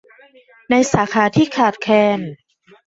[0.69, 2.19] ในสาขาที่ขาดแคลน